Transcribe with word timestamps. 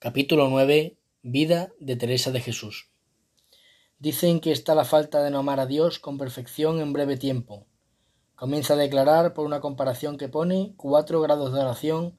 Capítulo 0.00 0.46
9 0.48 0.96
Vida 1.22 1.72
de 1.80 1.96
Teresa 1.96 2.30
de 2.30 2.40
Jesús 2.40 2.88
Dicen 3.98 4.38
que 4.38 4.52
está 4.52 4.76
la 4.76 4.84
falta 4.84 5.24
de 5.24 5.32
no 5.32 5.40
amar 5.40 5.58
a 5.58 5.66
Dios 5.66 5.98
con 5.98 6.18
perfección 6.18 6.78
en 6.78 6.92
breve 6.92 7.16
tiempo. 7.16 7.66
Comienza 8.36 8.74
a 8.74 8.76
declarar 8.76 9.34
por 9.34 9.44
una 9.44 9.60
comparación 9.60 10.16
que 10.16 10.28
pone 10.28 10.72
cuatro 10.76 11.20
grados 11.20 11.52
de 11.52 11.58
oración. 11.58 12.16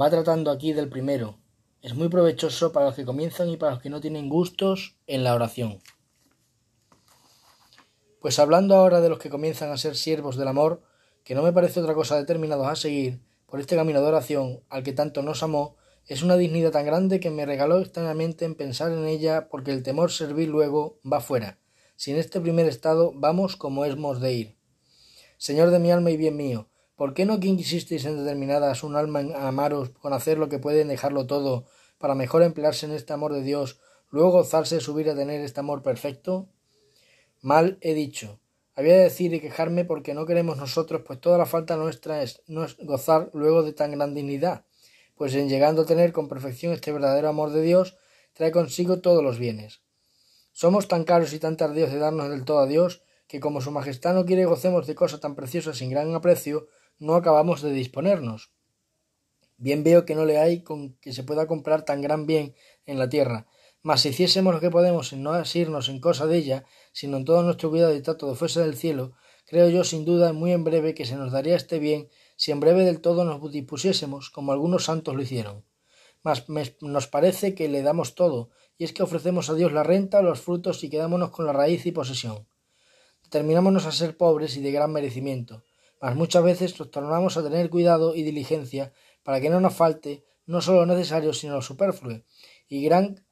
Va 0.00 0.10
tratando 0.10 0.52
aquí 0.52 0.72
del 0.72 0.88
primero. 0.88 1.40
Es 1.82 1.96
muy 1.96 2.08
provechoso 2.08 2.70
para 2.70 2.86
los 2.86 2.94
que 2.94 3.04
comienzan 3.04 3.48
y 3.48 3.56
para 3.56 3.72
los 3.72 3.82
que 3.82 3.90
no 3.90 4.00
tienen 4.00 4.28
gustos 4.28 4.96
en 5.08 5.24
la 5.24 5.34
oración. 5.34 5.80
Pues 8.20 8.38
hablando 8.38 8.76
ahora 8.76 9.00
de 9.00 9.08
los 9.08 9.18
que 9.18 9.28
comienzan 9.28 9.72
a 9.72 9.76
ser 9.76 9.96
siervos 9.96 10.36
del 10.36 10.46
amor, 10.46 10.84
que 11.24 11.34
no 11.34 11.42
me 11.42 11.52
parece 11.52 11.80
otra 11.80 11.94
cosa 11.94 12.14
determinados 12.14 12.68
a 12.68 12.76
seguir 12.76 13.20
por 13.46 13.58
este 13.58 13.74
camino 13.74 14.00
de 14.00 14.06
oración 14.06 14.60
al 14.68 14.84
que 14.84 14.92
tanto 14.92 15.24
nos 15.24 15.42
amó, 15.42 15.74
es 16.08 16.22
una 16.22 16.38
dignidad 16.38 16.72
tan 16.72 16.86
grande 16.86 17.20
que 17.20 17.30
me 17.30 17.44
regaló 17.44 17.80
extrañamente 17.80 18.46
en 18.46 18.54
pensar 18.54 18.90
en 18.90 19.06
ella 19.06 19.48
porque 19.50 19.72
el 19.72 19.82
temor 19.82 20.10
servir 20.10 20.48
luego 20.48 20.98
va 21.04 21.20
fuera. 21.20 21.58
Si 21.96 22.12
en 22.12 22.16
este 22.16 22.40
primer 22.40 22.66
estado 22.66 23.12
vamos 23.14 23.56
como 23.56 23.84
hemos 23.84 24.18
de 24.22 24.32
ir. 24.32 24.56
Señor 25.36 25.70
de 25.70 25.78
mi 25.78 25.90
alma 25.90 26.10
y 26.10 26.16
bien 26.16 26.34
mío, 26.34 26.70
¿por 26.96 27.12
qué 27.12 27.26
no 27.26 27.40
que 27.40 27.48
en 27.48 27.58
determinadas 27.58 28.82
un 28.84 28.96
alma 28.96 29.20
en 29.20 29.36
amaros 29.36 29.90
con 29.90 30.14
hacer 30.14 30.38
lo 30.38 30.48
que 30.48 30.58
pueden 30.58 30.88
dejarlo 30.88 31.26
todo 31.26 31.66
para 31.98 32.14
mejor 32.14 32.42
emplearse 32.42 32.86
en 32.86 32.92
este 32.92 33.12
amor 33.12 33.34
de 33.34 33.42
Dios, 33.42 33.78
luego 34.08 34.30
gozarse 34.30 34.80
subir 34.80 35.10
a 35.10 35.14
tener 35.14 35.42
este 35.42 35.60
amor 35.60 35.82
perfecto? 35.82 36.48
Mal 37.42 37.76
he 37.82 37.92
dicho. 37.92 38.40
Había 38.74 38.94
de 38.94 39.02
decir 39.02 39.34
y 39.34 39.40
quejarme 39.40 39.84
porque 39.84 40.14
no 40.14 40.24
queremos 40.24 40.56
nosotros, 40.56 41.02
pues 41.06 41.20
toda 41.20 41.36
la 41.36 41.46
falta 41.46 41.76
nuestra 41.76 42.22
es, 42.22 42.40
no 42.46 42.64
es 42.64 42.78
gozar 42.78 43.28
luego 43.34 43.62
de 43.62 43.74
tan 43.74 43.90
gran 43.90 44.14
dignidad 44.14 44.64
pues 45.18 45.34
en 45.34 45.48
llegando 45.48 45.82
a 45.82 45.86
tener 45.86 46.12
con 46.12 46.28
perfección 46.28 46.72
este 46.72 46.92
verdadero 46.92 47.28
amor 47.28 47.50
de 47.50 47.60
Dios, 47.60 47.98
trae 48.32 48.52
consigo 48.52 49.00
todos 49.00 49.22
los 49.22 49.38
bienes. 49.38 49.82
Somos 50.52 50.88
tan 50.88 51.04
caros 51.04 51.32
y 51.32 51.40
tan 51.40 51.56
tardíos 51.56 51.90
de 51.92 51.98
darnos 51.98 52.30
del 52.30 52.44
todo 52.44 52.60
a 52.60 52.66
Dios, 52.66 53.02
que 53.26 53.40
como 53.40 53.60
su 53.60 53.70
Majestad 53.72 54.14
no 54.14 54.24
quiere 54.24 54.46
gocemos 54.46 54.86
de 54.86 54.94
cosas 54.94 55.20
tan 55.20 55.34
preciosas 55.34 55.76
sin 55.76 55.90
gran 55.90 56.14
aprecio, 56.14 56.68
no 56.98 57.16
acabamos 57.16 57.60
de 57.62 57.72
disponernos. 57.72 58.52
Bien 59.56 59.82
veo 59.82 60.04
que 60.06 60.14
no 60.14 60.24
le 60.24 60.38
hay 60.38 60.62
con 60.62 60.94
que 61.00 61.12
se 61.12 61.24
pueda 61.24 61.48
comprar 61.48 61.84
tan 61.84 62.00
gran 62.00 62.26
bien 62.26 62.54
en 62.86 62.98
la 62.98 63.08
tierra, 63.08 63.46
mas 63.82 64.02
si 64.02 64.10
hiciésemos 64.10 64.54
lo 64.54 64.60
que 64.60 64.70
podemos 64.70 65.12
en 65.12 65.22
no 65.22 65.32
asirnos 65.32 65.88
en 65.88 66.00
cosa 66.00 66.26
de 66.26 66.38
ella, 66.38 66.64
sino 66.92 67.16
en 67.16 67.24
todo 67.24 67.42
nuestro 67.42 67.70
cuidado 67.70 67.94
y 67.94 68.02
trato 68.02 68.28
de 68.28 68.36
fuese 68.36 68.60
del 68.60 68.76
cielo, 68.76 69.12
creo 69.46 69.68
yo 69.68 69.82
sin 69.82 70.04
duda 70.04 70.32
muy 70.32 70.52
en 70.52 70.64
breve 70.64 70.94
que 70.94 71.06
se 71.06 71.16
nos 71.16 71.32
daría 71.32 71.56
este 71.56 71.78
bien 71.78 72.08
si 72.38 72.52
en 72.52 72.60
breve 72.60 72.84
del 72.84 73.00
todo 73.00 73.24
nos 73.24 73.50
dispusiésemos, 73.50 74.30
como 74.30 74.52
algunos 74.52 74.84
santos 74.84 75.16
lo 75.16 75.22
hicieron. 75.22 75.64
Mas 76.22 76.44
nos 76.80 77.08
parece 77.08 77.56
que 77.56 77.68
le 77.68 77.82
damos 77.82 78.14
todo, 78.14 78.50
y 78.78 78.84
es 78.84 78.92
que 78.92 79.02
ofrecemos 79.02 79.50
a 79.50 79.54
Dios 79.54 79.72
la 79.72 79.82
renta, 79.82 80.22
los 80.22 80.40
frutos 80.40 80.84
y 80.84 80.88
quedámonos 80.88 81.30
con 81.30 81.46
la 81.46 81.52
raíz 81.52 81.84
y 81.84 81.90
posesión. 81.90 82.46
Determinámonos 83.24 83.86
a 83.86 83.92
ser 83.92 84.16
pobres 84.16 84.56
y 84.56 84.62
de 84.62 84.70
gran 84.70 84.92
merecimiento, 84.92 85.64
mas 86.00 86.14
muchas 86.14 86.44
veces 86.44 86.78
nos 86.78 86.92
tornamos 86.92 87.36
a 87.36 87.42
tener 87.42 87.70
cuidado 87.70 88.14
y 88.14 88.22
diligencia 88.22 88.92
para 89.24 89.40
que 89.40 89.50
no 89.50 89.60
nos 89.60 89.74
falte 89.74 90.24
no 90.46 90.60
solo 90.60 90.86
lo 90.86 90.94
necesario, 90.94 91.32
sino 91.32 91.56
lo 91.56 91.62
superfluo, 91.62 92.22
y 92.68 92.84
gran 92.84 93.26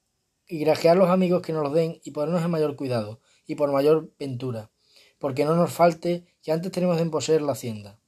y 0.49 0.59
grajear 0.59 0.97
los 0.97 1.11
amigos 1.11 1.43
que 1.43 1.53
nos 1.53 1.63
lo 1.63 1.71
den 1.71 2.01
y 2.03 2.11
ponernos 2.11 2.43
en 2.43 2.51
mayor 2.51 2.75
cuidado 2.75 3.21
y 3.47 3.55
por 3.55 3.71
mayor 3.71 4.13
ventura, 4.19 4.73
porque 5.21 5.45
no 5.45 5.55
nos 5.55 5.73
falte 5.73 6.27
que 6.43 6.51
antes 6.51 6.73
tenemos 6.73 7.01
en 7.01 7.13
poseer 7.13 7.43
la 7.43 7.53
hacienda. 7.53 8.01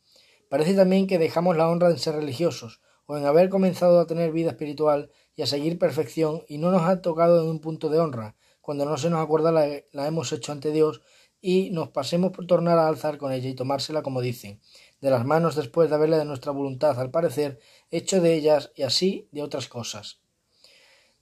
Parece 0.49 0.75
también 0.75 1.07
que 1.07 1.19
dejamos 1.19 1.57
la 1.57 1.69
honra 1.69 1.91
en 1.91 1.99
ser 1.99 2.15
religiosos, 2.15 2.81
o 3.07 3.17
en 3.17 3.25
haber 3.25 3.49
comenzado 3.49 4.01
a 4.01 4.07
tener 4.07 4.33
vida 4.33 4.51
espiritual 4.51 5.11
y 5.35 5.43
a 5.43 5.47
seguir 5.47 5.79
perfección, 5.79 6.43
y 6.49 6.59
no 6.59 6.71
nos 6.71 6.83
ha 6.83 7.01
tocado 7.01 7.43
en 7.43 7.49
un 7.49 7.61
punto 7.61 7.89
de 7.89 7.99
honra, 7.99 8.37
cuando 8.61 8.85
no 8.85 8.99
se 8.99 9.11
nos 9.11 9.21
acuerda 9.21 9.51
la, 9.51 10.07
hemos 10.07 10.33
hecho 10.33 10.53
ante 10.53 10.73
Dios, 10.73 11.01
y 11.41 11.71
nos 11.71 11.89
pasemos 11.89 12.33
por 12.33 12.47
tornar 12.47 12.79
a 12.79 12.89
alzar 12.89 13.17
con 13.17 13.33
ella 13.33 13.49
y 13.49 13.55
tomársela 13.55 14.03
como 14.03 14.21
dicen, 14.21 14.61
de 15.01 15.11
las 15.11 15.25
manos 15.25 15.55
después 15.55 15.89
de 15.89 15.95
haberle 15.95 16.17
de 16.19 16.25
nuestra 16.25 16.53
voluntad, 16.53 16.99
al 16.99 17.11
parecer, 17.11 17.61
hecho 17.91 18.21
de 18.21 18.35
ellas 18.35 18.73
y 18.75 18.83
así 18.83 19.29
de 19.33 19.43
otras 19.43 19.69
cosas. 19.69 20.21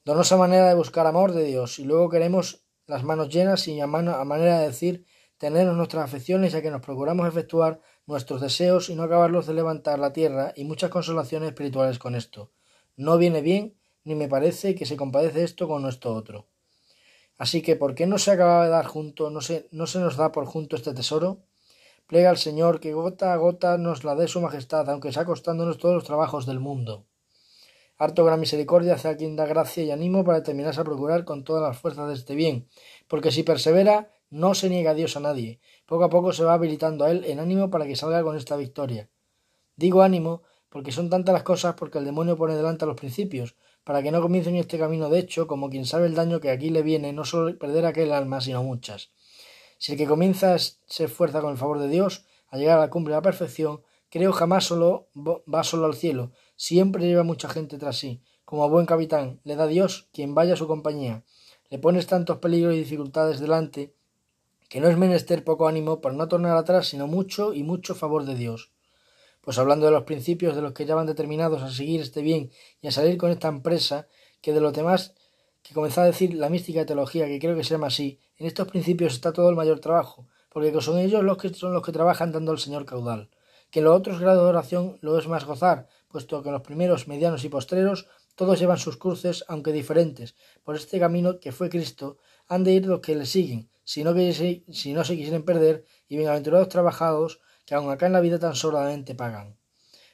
Donosa 0.04 0.36
manera 0.36 0.68
de 0.68 0.74
buscar 0.74 1.06
amor 1.06 1.32
de 1.32 1.44
Dios, 1.44 1.78
y 1.78 1.84
luego 1.84 2.08
queremos 2.08 2.64
las 2.86 3.04
manos 3.04 3.28
llenas 3.28 3.66
y 3.68 3.80
a, 3.80 3.84
a 3.84 3.86
manera 3.86 4.60
de 4.60 4.66
decir 4.68 5.04
tenernos 5.38 5.76
nuestras 5.76 6.04
afecciones 6.04 6.52
ya 6.52 6.62
que 6.62 6.70
nos 6.70 6.82
procuramos 6.82 7.28
efectuar 7.28 7.80
nuestros 8.06 8.40
deseos 8.40 8.88
y 8.88 8.94
no 8.94 9.02
acabarlos 9.02 9.46
de 9.46 9.54
levantar 9.54 9.98
la 9.98 10.12
tierra 10.12 10.52
y 10.56 10.64
muchas 10.64 10.90
consolaciones 10.90 11.48
espirituales 11.48 11.98
con 11.98 12.14
esto. 12.14 12.50
No 12.96 13.18
viene 13.18 13.42
bien, 13.42 13.76
ni 14.04 14.14
me 14.14 14.28
parece 14.28 14.74
que 14.74 14.86
se 14.86 14.96
compadece 14.96 15.44
esto 15.44 15.68
con 15.68 15.82
nuestro 15.82 16.14
otro. 16.14 16.46
Así 17.38 17.60
que, 17.60 17.76
¿por 17.76 17.94
qué 17.94 18.06
no 18.06 18.18
se 18.18 18.30
acaba 18.30 18.64
de 18.64 18.70
dar 18.70 18.86
junto, 18.86 19.30
no 19.30 19.40
se, 19.40 19.68
no 19.70 19.86
se 19.86 19.98
nos 19.98 20.16
da 20.16 20.32
por 20.32 20.46
junto 20.46 20.76
este 20.76 20.94
tesoro? 20.94 21.42
Plega 22.06 22.30
al 22.30 22.38
Señor 22.38 22.80
que 22.80 22.94
gota 22.94 23.32
a 23.32 23.36
gota 23.36 23.78
nos 23.78 24.04
la 24.04 24.14
dé 24.14 24.28
su 24.28 24.40
majestad, 24.40 24.88
aunque 24.88 25.12
sea 25.12 25.24
costándonos 25.24 25.76
todos 25.78 25.94
los 25.96 26.04
trabajos 26.04 26.46
del 26.46 26.60
mundo. 26.60 27.04
Harto 27.98 28.24
gran 28.24 28.38
misericordia 28.38 28.94
hace 28.94 29.16
quien 29.16 29.36
da 29.36 29.46
gracia 29.46 29.82
y 29.82 29.90
ánimo 29.90 30.24
para 30.24 30.38
determinarse 30.38 30.80
a 30.80 30.84
procurar 30.84 31.24
con 31.24 31.44
todas 31.44 31.62
las 31.62 31.78
fuerzas 31.78 32.08
de 32.08 32.14
este 32.14 32.34
bien, 32.34 32.68
porque 33.08 33.32
si 33.32 33.42
persevera, 33.42 34.10
no 34.30 34.54
se 34.54 34.68
niega 34.68 34.94
Dios 34.94 35.16
a 35.16 35.20
nadie. 35.20 35.60
Poco 35.86 36.04
a 36.04 36.10
poco 36.10 36.32
se 36.32 36.44
va 36.44 36.54
habilitando 36.54 37.04
a 37.04 37.10
él 37.10 37.24
en 37.24 37.40
ánimo 37.40 37.70
para 37.70 37.86
que 37.86 37.96
salga 37.96 38.22
con 38.22 38.36
esta 38.36 38.56
victoria. 38.56 39.08
Digo 39.76 40.02
ánimo 40.02 40.42
porque 40.68 40.92
son 40.92 41.08
tantas 41.08 41.32
las 41.32 41.42
cosas 41.42 41.74
porque 41.74 41.98
el 41.98 42.04
demonio 42.04 42.36
pone 42.36 42.54
delante 42.54 42.84
a 42.84 42.88
los 42.88 42.98
principios, 42.98 43.54
para 43.82 44.02
que 44.02 44.10
no 44.10 44.20
comiencen 44.20 44.56
este 44.56 44.78
camino 44.78 45.08
de 45.08 45.20
hecho, 45.20 45.46
como 45.46 45.70
quien 45.70 45.86
sabe 45.86 46.06
el 46.06 46.14
daño 46.14 46.40
que 46.40 46.50
aquí 46.50 46.70
le 46.70 46.82
viene, 46.82 47.12
no 47.12 47.24
solo 47.24 47.56
perder 47.58 47.86
aquel 47.86 48.12
alma, 48.12 48.40
sino 48.40 48.62
muchas. 48.62 49.10
Si 49.78 49.92
el 49.92 49.98
que 49.98 50.06
comienza 50.06 50.58
se 50.58 51.04
esfuerza 51.04 51.40
con 51.40 51.52
el 51.52 51.56
favor 51.56 51.78
de 51.78 51.88
Dios 51.88 52.26
a 52.48 52.58
llegar 52.58 52.78
a 52.78 52.82
la 52.82 52.90
cumbre 52.90 53.12
de 53.12 53.18
la 53.18 53.22
perfección, 53.22 53.82
creo 54.10 54.32
jamás 54.32 54.64
solo 54.64 55.08
va 55.14 55.64
solo 55.64 55.86
al 55.86 55.94
cielo, 55.94 56.32
siempre 56.56 57.06
lleva 57.06 57.22
mucha 57.22 57.48
gente 57.48 57.78
tras 57.78 57.96
sí. 57.96 58.20
Como 58.44 58.62
a 58.62 58.68
buen 58.68 58.86
capitán, 58.86 59.40
le 59.44 59.56
da 59.56 59.66
Dios 59.66 60.08
quien 60.12 60.34
vaya 60.34 60.54
a 60.54 60.56
su 60.56 60.66
compañía. 60.66 61.24
Le 61.70 61.78
pones 61.78 62.06
tantos 62.06 62.36
peligros 62.38 62.74
y 62.74 62.78
dificultades 62.78 63.40
delante 63.40 63.95
que 64.68 64.80
no 64.80 64.88
es 64.88 64.96
menester 64.96 65.44
poco 65.44 65.68
ánimo 65.68 66.00
para 66.00 66.14
no 66.14 66.28
tornar 66.28 66.56
atrás, 66.56 66.88
sino 66.88 67.06
mucho 67.06 67.54
y 67.54 67.62
mucho 67.62 67.94
favor 67.94 68.24
de 68.24 68.34
Dios. 68.34 68.72
Pues 69.40 69.58
hablando 69.58 69.86
de 69.86 69.92
los 69.92 70.04
principios 70.04 70.56
de 70.56 70.62
los 70.62 70.72
que 70.72 70.86
ya 70.86 70.94
van 70.94 71.06
determinados 71.06 71.62
a 71.62 71.70
seguir 71.70 72.00
este 72.00 72.22
bien 72.22 72.50
y 72.80 72.88
a 72.88 72.90
salir 72.90 73.16
con 73.16 73.30
esta 73.30 73.48
empresa, 73.48 74.08
que 74.40 74.52
de 74.52 74.60
los 74.60 74.72
demás 74.72 75.14
que 75.62 75.74
comenzó 75.74 76.00
a 76.00 76.04
decir 76.04 76.34
la 76.34 76.48
mística 76.48 76.86
teología, 76.86 77.26
que 77.26 77.40
creo 77.40 77.56
que 77.56 77.64
se 77.64 77.70
llama 77.70 77.88
así, 77.88 78.20
en 78.38 78.46
estos 78.46 78.68
principios 78.68 79.14
está 79.14 79.32
todo 79.32 79.50
el 79.50 79.56
mayor 79.56 79.80
trabajo, 79.80 80.26
porque 80.48 80.72
son 80.80 80.98
ellos 80.98 81.24
los 81.24 81.38
que 81.38 81.52
son 81.52 81.72
los 81.72 81.82
que 81.82 81.92
trabajan 81.92 82.32
dando 82.32 82.52
al 82.52 82.58
Señor 82.58 82.84
caudal. 82.86 83.30
Que 83.70 83.80
en 83.80 83.86
los 83.86 83.96
otros 83.96 84.20
grados 84.20 84.44
de 84.44 84.48
oración 84.48 84.98
lo 85.00 85.18
es 85.18 85.26
más 85.26 85.44
gozar, 85.44 85.88
puesto 86.08 86.42
que 86.42 86.52
los 86.52 86.62
primeros, 86.62 87.08
medianos 87.08 87.44
y 87.44 87.48
postreros 87.48 88.06
todos 88.36 88.60
llevan 88.60 88.78
sus 88.78 88.96
cruces, 88.96 89.44
aunque 89.48 89.72
diferentes. 89.72 90.36
Por 90.62 90.76
este 90.76 91.00
camino 91.00 91.40
que 91.40 91.52
fue 91.52 91.68
Cristo, 91.68 92.18
han 92.46 92.62
de 92.62 92.72
ir 92.72 92.86
los 92.86 93.00
que 93.00 93.16
le 93.16 93.26
siguen, 93.26 93.68
si 93.86 94.02
no, 94.02 94.14
si 94.18 94.92
no 94.92 95.04
se 95.04 95.16
quisieren 95.16 95.44
perder, 95.44 95.84
y 96.08 96.16
bienaventurados 96.16 96.68
trabajados, 96.68 97.40
que 97.64 97.76
aun 97.76 97.88
acá 97.88 98.06
en 98.06 98.14
la 98.14 98.20
vida 98.20 98.40
tan 98.40 98.56
sobradamente 98.56 99.14
pagan. 99.14 99.56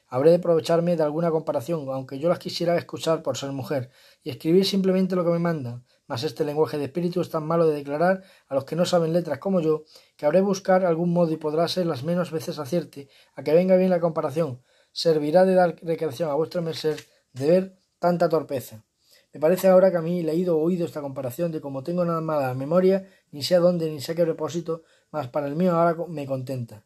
Habré 0.07 0.29
de 0.29 0.35
aprovecharme 0.35 0.95
de 0.95 1.01
alguna 1.01 1.31
comparación, 1.31 1.89
aunque 1.89 2.19
yo 2.19 2.29
las 2.29 2.37
quisiera 2.37 2.77
escuchar 2.77 3.23
por 3.23 3.35
ser 3.35 3.51
mujer, 3.51 3.89
y 4.21 4.29
escribir 4.29 4.63
simplemente 4.63 5.15
lo 5.15 5.25
que 5.25 5.31
me 5.31 5.39
mandan, 5.39 5.83
mas 6.05 6.21
este 6.23 6.45
lenguaje 6.45 6.77
de 6.77 6.85
espíritu 6.85 7.19
es 7.19 7.31
tan 7.31 7.47
malo 7.47 7.65
de 7.65 7.73
declarar 7.73 8.23
a 8.47 8.53
los 8.53 8.65
que 8.65 8.75
no 8.75 8.85
saben 8.85 9.11
letras 9.11 9.39
como 9.39 9.59
yo, 9.59 9.85
que 10.17 10.27
habré 10.27 10.37
de 10.39 10.45
buscar 10.45 10.85
algún 10.85 11.11
modo 11.11 11.31
y 11.31 11.37
podrá 11.37 11.67
ser 11.67 11.87
las 11.87 12.03
menos 12.03 12.29
veces 12.29 12.59
acierte, 12.59 13.09
a 13.33 13.41
que 13.41 13.55
venga 13.55 13.75
bien 13.75 13.89
la 13.89 13.99
comparación. 13.99 14.61
Servirá 14.91 15.45
de 15.45 15.55
dar 15.55 15.77
recreación 15.81 16.29
a 16.29 16.35
vuestro 16.35 16.61
merced 16.61 16.99
de 17.31 17.47
ver 17.47 17.77
tanta 17.97 18.29
torpeza. 18.29 18.85
Me 19.33 19.39
parece 19.39 19.67
ahora 19.67 19.89
que 19.89 19.97
a 19.97 20.01
mí 20.01 20.21
leído 20.21 20.57
o 20.57 20.61
oído 20.61 20.85
esta 20.85 21.01
comparación 21.01 21.51
de 21.51 21.59
como 21.59 21.81
tengo 21.81 22.05
nada 22.05 22.21
mala 22.21 22.53
memoria, 22.53 23.09
ni 23.31 23.41
sé 23.41 23.55
a 23.55 23.59
dónde 23.59 23.89
ni 23.89 23.99
sé 23.99 24.11
a 24.11 24.15
qué 24.15 24.23
propósito, 24.25 24.83
mas 25.11 25.27
para 25.27 25.47
el 25.47 25.55
mío 25.55 25.73
ahora 25.73 25.97
me 26.07 26.27
contenta. 26.27 26.85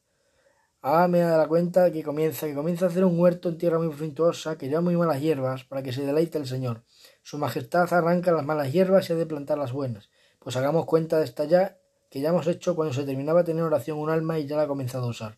Ahora 0.81 1.09
me 1.09 1.19
da 1.19 1.37
la 1.37 1.47
cuenta 1.47 1.91
que 1.91 2.03
comienza, 2.03 2.47
que 2.47 2.55
comienza 2.55 2.85
a 2.85 2.87
hacer 2.87 3.03
un 3.03 3.19
huerto 3.19 3.49
en 3.49 3.57
tierra 3.57 3.79
muy 3.79 3.91
fructuosa, 3.93 4.57
que 4.57 4.69
lleva 4.69 4.79
muy 4.79 4.95
malas 4.95 5.19
hierbas, 5.19 5.65
para 5.65 5.83
que 5.83 5.91
se 5.91 6.05
deleite 6.05 6.37
el 6.37 6.47
Señor. 6.47 6.83
Su 7.21 7.37
majestad 7.37 7.91
arranca 7.93 8.31
las 8.31 8.45
malas 8.45 8.71
hierbas 8.71 9.09
y 9.09 9.13
ha 9.13 9.17
de 9.17 9.25
plantar 9.25 9.57
las 9.57 9.73
buenas. 9.73 10.09
Pues 10.39 10.55
hagamos 10.55 10.85
cuenta 10.85 11.17
de 11.17 11.25
esta 11.25 11.43
ya, 11.43 11.77
que 12.09 12.21
ya 12.21 12.29
hemos 12.29 12.47
hecho 12.47 12.75
cuando 12.77 12.93
se 12.93 13.03
terminaba 13.03 13.43
tener 13.43 13.63
oración 13.63 13.97
un 13.97 14.09
alma 14.09 14.39
y 14.39 14.47
ya 14.47 14.55
la 14.55 14.63
ha 14.63 14.67
comenzado 14.67 15.07
a 15.07 15.09
usar. 15.09 15.37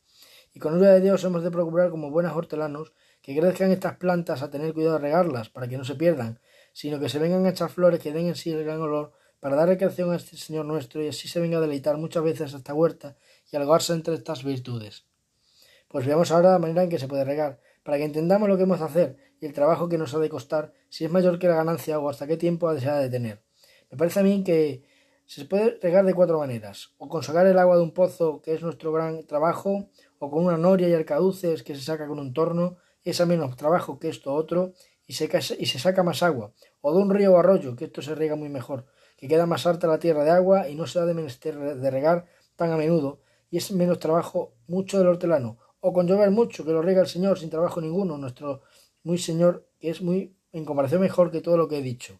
Y 0.54 0.60
con 0.60 0.76
ayuda 0.76 0.94
de 0.94 1.02
Dios 1.02 1.24
hemos 1.24 1.42
de 1.42 1.50
procurar 1.50 1.90
como 1.90 2.12
buenos 2.12 2.36
hortelanos 2.36 2.94
que 3.24 3.36
crezcan 3.36 3.72
estas 3.72 3.98
plantas 3.98 4.44
a 4.44 4.52
tener 4.52 4.74
cuidado 4.76 4.98
de 4.98 5.02
regarlas, 5.02 5.50
para 5.50 5.68
que 5.68 5.78
no 5.78 5.84
se 5.84 5.96
pierdan, 5.96 6.40
sino 6.80 6.98
que 6.98 7.10
se 7.10 7.20
vengan 7.20 7.46
a 7.46 7.50
echar 7.50 7.70
flores 7.70 8.00
que 8.00 8.14
den 8.14 8.28
en 8.28 8.36
sí 8.36 8.52
el 8.52 8.64
gran 8.64 8.80
olor, 8.80 9.12
para 9.42 9.58
dar 9.58 9.68
recreación 9.68 10.14
a 10.14 10.16
este 10.16 10.38
Señor 10.38 10.64
nuestro, 10.64 11.04
y 11.04 11.10
así 11.10 11.28
se 11.28 11.42
venga 11.42 11.58
a 11.58 11.60
deleitar 11.60 11.98
muchas 11.98 12.24
veces 12.24 12.54
esta 12.54 12.74
huerta 12.74 13.18
y 13.52 13.58
algarse 13.58 13.92
entre 13.92 14.14
estas 14.14 14.46
virtudes. 14.46 15.04
Pues 15.90 16.06
veamos 16.06 16.32
ahora 16.32 16.54
la 16.54 16.58
manera 16.58 16.84
en 16.84 16.90
que 16.90 16.98
se 16.98 17.10
puede 17.10 17.26
regar, 17.26 17.60
para 17.84 17.98
que 17.98 18.06
entendamos 18.06 18.48
lo 18.48 18.56
que 18.56 18.64
hemos 18.64 18.80
de 18.80 18.86
hacer, 18.86 19.18
y 19.42 19.46
el 19.46 19.52
trabajo 19.52 19.90
que 19.90 19.98
nos 19.98 20.14
ha 20.14 20.20
de 20.20 20.30
costar, 20.30 20.72
si 20.88 21.04
es 21.04 21.12
mayor 21.12 21.38
que 21.38 21.50
la 21.50 21.56
ganancia 21.56 22.00
o 22.00 22.08
hasta 22.08 22.28
qué 22.28 22.38
tiempo 22.38 22.70
ha 22.70 22.74
de 22.76 23.10
tener. 23.10 23.44
Me 23.92 23.98
parece 23.98 24.22
a 24.22 24.24
mí 24.24 24.46
que 24.46 24.86
se 25.26 25.44
puede 25.44 25.78
regar 25.82 26.06
de 26.06 26.14
cuatro 26.14 26.40
maneras, 26.40 26.94
o 26.98 27.10
con 27.10 27.24
sacar 27.24 27.46
el 27.46 27.60
agua 27.60 27.76
de 27.76 27.84
un 27.84 27.94
pozo, 27.94 28.42
que 28.42 28.54
es 28.54 28.62
nuestro 28.62 28.94
gran 28.94 29.28
trabajo, 29.28 29.90
o 30.18 30.32
con 30.32 30.46
una 30.46 30.58
noria 30.58 30.88
y 30.88 30.94
arcaduces 30.94 31.62
que 31.62 31.76
se 31.76 31.82
saca 31.82 32.08
con 32.08 32.20
un 32.20 32.32
torno, 32.32 32.78
es 33.04 33.20
a 33.20 33.26
menos 33.26 33.58
trabajo 33.58 34.00
que 34.00 34.08
esto 34.08 34.34
otro, 34.34 34.72
y 35.10 35.14
se, 35.14 35.28
y 35.58 35.66
se 35.66 35.80
saca 35.80 36.04
más 36.04 36.22
agua, 36.22 36.54
o 36.82 36.94
de 36.94 37.02
un 37.02 37.10
río 37.10 37.34
o 37.34 37.40
arroyo, 37.40 37.76
que 37.76 37.86
esto 37.86 38.04
se 38.04 38.14
riega 38.14 38.36
muy 38.36 38.48
mejor, 38.48 38.86
que 39.18 39.28
queda 39.28 39.48
más 39.48 39.66
harta 39.66 39.88
la 39.88 39.98
tierra 39.98 40.24
de 40.24 40.30
agua 40.30 40.70
y 40.70 40.76
no 40.76 40.86
se 40.86 41.00
ha 41.00 41.06
de 41.06 41.16
menester 41.16 41.58
de 41.58 41.90
regar 41.90 42.28
tan 42.56 42.72
a 42.72 42.78
menudo, 42.78 43.20
y 43.50 43.58
es 43.58 43.72
menos 43.72 43.98
trabajo 43.98 44.54
mucho 44.68 45.00
del 45.00 45.08
hortelano, 45.08 45.58
o 45.80 45.94
con 45.94 46.06
llover 46.06 46.30
mucho, 46.30 46.64
que 46.64 46.74
lo 46.74 46.84
riega 46.84 47.02
el 47.02 47.08
Señor 47.08 47.40
sin 47.40 47.50
trabajo 47.50 47.82
ninguno, 47.82 48.20
nuestro 48.20 48.62
muy 49.02 49.18
Señor, 49.18 49.68
que 49.80 49.90
es 49.90 50.04
muy 50.04 50.38
en 50.52 50.64
comparación 50.64 51.02
mejor 51.02 51.32
que 51.32 51.42
todo 51.42 51.58
lo 51.58 51.68
que 51.68 51.80
he 51.80 51.82
dicho. 51.82 52.20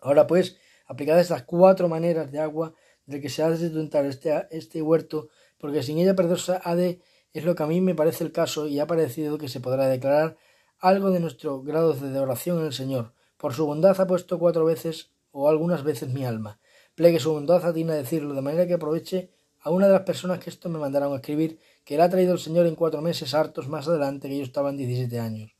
Ahora 0.00 0.28
pues, 0.28 0.58
aplicadas 0.86 1.22
estas 1.22 1.42
cuatro 1.42 1.88
maneras 1.88 2.30
de 2.30 2.38
agua 2.38 2.72
de 3.06 3.20
que 3.20 3.30
se 3.30 3.42
ha 3.42 3.50
de 3.50 3.56
sustentar 3.56 4.04
este, 4.04 4.46
este 4.52 4.80
huerto, 4.80 5.28
porque 5.58 5.82
sin 5.82 5.98
ella 5.98 6.14
perdosa 6.14 6.60
ha 6.62 6.76
de, 6.76 7.00
es 7.32 7.44
lo 7.44 7.56
que 7.56 7.64
a 7.64 7.66
mí 7.66 7.80
me 7.80 7.96
parece 7.96 8.22
el 8.22 8.30
caso 8.30 8.68
y 8.68 8.78
ha 8.78 8.86
parecido 8.86 9.38
que 9.38 9.48
se 9.48 9.58
podrá 9.58 9.88
declarar 9.88 10.36
algo 10.80 11.10
de 11.10 11.20
nuestro 11.20 11.62
grado 11.62 11.92
de 11.92 12.18
oración 12.18 12.58
en 12.60 12.66
el 12.66 12.72
Señor. 12.72 13.12
Por 13.36 13.52
su 13.52 13.66
bondad 13.66 14.00
ha 14.00 14.06
puesto 14.06 14.38
cuatro 14.38 14.64
veces 14.64 15.10
o 15.30 15.48
algunas 15.48 15.84
veces 15.84 16.08
mi 16.08 16.24
alma. 16.24 16.58
Plegue 16.94 17.20
su 17.20 17.32
bondad 17.32 17.64
a 17.64 17.68
a 17.68 17.72
decirlo, 17.72 18.34
de 18.34 18.40
manera 18.40 18.66
que 18.66 18.74
aproveche 18.74 19.30
a 19.60 19.70
una 19.70 19.86
de 19.86 19.92
las 19.92 20.02
personas 20.02 20.38
que 20.38 20.48
esto 20.48 20.70
me 20.70 20.78
mandaron 20.78 21.12
a 21.12 21.16
escribir, 21.16 21.60
que 21.84 21.96
le 21.96 22.02
ha 22.02 22.08
traído 22.08 22.32
el 22.32 22.38
Señor 22.38 22.66
en 22.66 22.76
cuatro 22.76 23.02
meses 23.02 23.34
hartos 23.34 23.68
más 23.68 23.88
adelante 23.88 24.28
que 24.28 24.38
yo 24.38 24.42
estaba 24.42 24.70
en 24.70 24.78
diecisiete 24.78 25.20
años. 25.20 25.54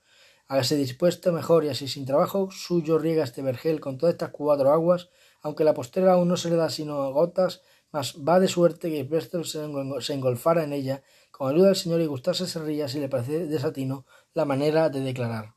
Hágase 0.49 0.77
dispuesto 0.77 1.33
mejor 1.33 1.65
y 1.65 1.69
así 1.69 1.87
sin 1.87 2.07
trabajo 2.07 2.51
suyo 2.51 2.99
riega 2.99 3.23
este 3.23 3.43
vergel 3.43 3.79
con 3.81 3.99
todas 3.99 4.15
estas 4.15 4.31
cuatro 4.31 4.73
aguas, 4.73 5.11
aunque 5.43 5.65
la 5.65 5.75
postera 5.75 6.15
aún 6.15 6.29
no 6.29 6.39
se 6.39 6.49
le 6.49 6.57
da 6.57 6.71
sino 6.71 7.13
gotas, 7.13 7.61
mas 7.93 8.17
va 8.27 8.41
de 8.41 8.49
suerte 8.49 8.91
que 8.91 9.05
presto 9.05 9.45
se 9.45 10.15
engolfara 10.15 10.65
en 10.65 10.73
ella, 10.73 11.03
con 11.31 11.53
ayuda 11.53 11.69
del 11.69 11.77
Señor 11.77 12.01
y 12.01 12.07
gustase 12.07 12.47
se 12.47 12.59
ría 12.59 12.89
si 12.89 13.01
le 13.01 13.09
parece 13.09 13.47
desatino 13.47 14.05
la 14.33 14.45
manera 14.45 14.89
de 14.89 15.01
declarar. 15.01 15.55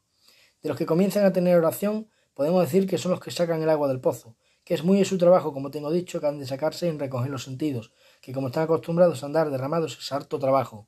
De 0.61 0.69
los 0.69 0.77
que 0.77 0.85
comienzan 0.85 1.25
a 1.25 1.33
tener 1.33 1.57
oración, 1.57 2.09
podemos 2.33 2.63
decir 2.63 2.87
que 2.87 2.97
son 2.97 3.11
los 3.11 3.19
que 3.19 3.31
sacan 3.31 3.61
el 3.61 3.69
agua 3.69 3.87
del 3.87 3.99
pozo, 3.99 4.35
que 4.63 4.73
es 4.73 4.83
muy 4.83 5.03
su 5.05 5.17
trabajo, 5.17 5.53
como 5.53 5.71
tengo 5.71 5.91
dicho, 5.91 6.19
que 6.19 6.27
han 6.27 6.39
de 6.39 6.47
sacarse 6.47 6.87
en 6.87 6.99
recoger 6.99 7.29
los 7.29 7.43
sentidos, 7.43 7.91
que 8.21 8.33
como 8.33 8.47
están 8.47 8.63
acostumbrados 8.63 9.21
a 9.21 9.25
andar 9.25 9.51
derramados 9.51 9.97
es 9.99 10.11
harto 10.11 10.39
trabajo. 10.39 10.87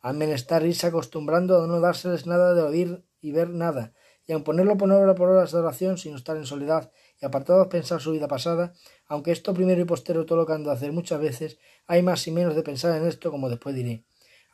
Han 0.00 0.18
menester 0.18 0.66
irse 0.66 0.88
acostumbrando 0.88 1.62
a 1.62 1.66
no 1.66 1.80
dárseles 1.80 2.26
nada 2.26 2.54
de 2.54 2.62
oír 2.62 3.04
y 3.20 3.32
ver 3.32 3.50
nada, 3.50 3.94
y 4.26 4.32
aun 4.32 4.42
ponerlo 4.42 4.76
por 4.76 4.90
hora 4.90 5.14
por 5.14 5.28
horas 5.28 5.52
de 5.52 5.58
oración 5.58 5.98
sin 5.98 6.14
estar 6.14 6.36
en 6.36 6.46
soledad 6.46 6.90
y 7.20 7.26
apartados 7.26 7.68
pensar 7.68 8.00
su 8.00 8.12
vida 8.12 8.28
pasada, 8.28 8.74
aunque 9.06 9.32
esto 9.32 9.54
primero 9.54 9.80
y 9.80 9.84
postero 9.84 10.26
todo 10.26 10.38
lo 10.38 10.46
que 10.46 10.54
han 10.54 10.64
de 10.64 10.72
hacer 10.72 10.92
muchas 10.92 11.20
veces, 11.20 11.58
hay 11.86 12.02
más 12.02 12.26
y 12.26 12.30
menos 12.32 12.54
de 12.54 12.62
pensar 12.62 12.96
en 12.96 13.06
esto, 13.06 13.30
como 13.30 13.48
después 13.48 13.74
diré. 13.74 14.04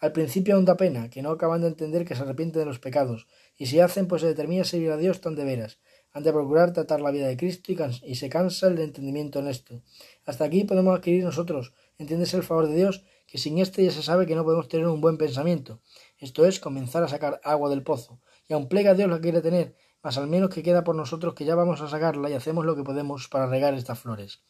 Al 0.00 0.12
principio 0.12 0.54
aún 0.54 0.64
da 0.64 0.76
pena, 0.76 1.10
que 1.10 1.20
no 1.20 1.30
acaban 1.30 1.60
de 1.60 1.68
entender 1.68 2.06
que 2.06 2.16
se 2.16 2.22
arrepienten 2.22 2.60
de 2.60 2.66
los 2.66 2.78
pecados, 2.78 3.28
y 3.56 3.66
si 3.66 3.80
hacen, 3.80 4.08
pues 4.08 4.22
se 4.22 4.28
determina 4.28 4.64
servir 4.64 4.90
a 4.90 4.96
Dios 4.96 5.20
tan 5.20 5.34
de 5.34 5.44
veras, 5.44 5.78
han 6.12 6.22
de 6.22 6.32
procurar 6.32 6.72
tratar 6.72 7.02
la 7.02 7.10
vida 7.10 7.28
de 7.28 7.36
Cristo 7.36 7.70
y, 7.70 7.78
y 8.10 8.14
se 8.14 8.28
cansa 8.30 8.68
el 8.68 8.78
entendimiento 8.78 9.38
en 9.40 9.48
esto. 9.48 9.82
Hasta 10.24 10.44
aquí 10.44 10.64
podemos 10.64 10.96
adquirir 10.96 11.22
nosotros, 11.22 11.74
entiéndese 11.98 12.38
el 12.38 12.42
favor 12.42 12.66
de 12.68 12.76
Dios, 12.76 13.04
que 13.26 13.38
sin 13.38 13.58
este 13.58 13.84
ya 13.84 13.92
se 13.92 14.02
sabe 14.02 14.26
que 14.26 14.34
no 14.34 14.42
podemos 14.42 14.68
tener 14.68 14.88
un 14.88 15.00
buen 15.00 15.18
pensamiento. 15.18 15.80
Esto 16.18 16.46
es 16.46 16.58
comenzar 16.58 17.04
a 17.04 17.08
sacar 17.08 17.40
agua 17.44 17.70
del 17.70 17.82
pozo. 17.82 18.20
Y 18.48 18.54
aun 18.54 18.68
plega 18.68 18.94
Dios 18.94 19.08
la 19.08 19.20
quiere 19.20 19.40
tener, 19.40 19.76
mas 20.02 20.18
al 20.18 20.26
menos 20.26 20.50
que 20.50 20.62
queda 20.62 20.82
por 20.82 20.96
nosotros 20.96 21.34
que 21.34 21.44
ya 21.44 21.54
vamos 21.54 21.80
a 21.80 21.88
sacarla 21.88 22.28
y 22.28 22.32
hacemos 22.32 22.64
lo 22.64 22.74
que 22.74 22.82
podemos 22.82 23.28
para 23.28 23.46
regar 23.46 23.74
estas 23.74 24.00
flores. 24.00 24.42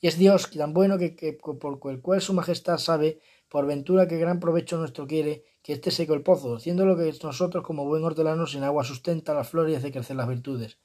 Y 0.00 0.08
es 0.08 0.16
Dios 0.16 0.50
tan 0.50 0.72
bueno 0.72 0.98
que, 0.98 1.14
que 1.14 1.34
por 1.34 1.78
el 1.92 2.00
cual 2.00 2.20
su 2.20 2.32
majestad 2.32 2.78
sabe, 2.78 3.20
por 3.50 3.66
ventura 3.66 4.06
que 4.06 4.16
gran 4.16 4.38
provecho 4.38 4.78
nuestro 4.78 5.08
quiere, 5.08 5.44
que 5.62 5.72
esté 5.72 5.90
seco 5.90 6.14
el 6.14 6.22
pozo, 6.22 6.54
haciendo 6.54 6.86
lo 6.86 6.96
que 6.96 7.12
nosotros 7.22 7.64
como 7.64 7.84
buen 7.84 8.04
hortelano 8.04 8.46
sin 8.46 8.62
agua 8.62 8.84
sustenta 8.84 9.34
las 9.34 9.48
flores 9.48 9.74
y 9.74 9.76
hace 9.76 9.90
crecer 9.90 10.16
las 10.16 10.28
virtudes. 10.28 10.78